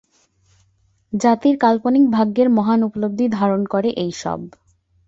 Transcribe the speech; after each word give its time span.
জাতির 1.13 1.55
কাল্পনিক 1.57 2.03
ভাগ্যের 2.11 2.47
মহান 2.49 2.79
উপলব্ধি 2.83 3.25
ধারণ 3.29 3.61
করে 3.65 3.89
এইসব। 3.97 4.39